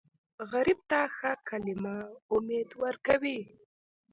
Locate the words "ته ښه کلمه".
0.89-1.97